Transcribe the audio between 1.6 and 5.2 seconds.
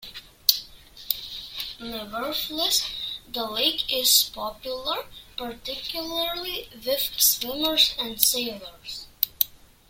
Nevertheless, the lake is popular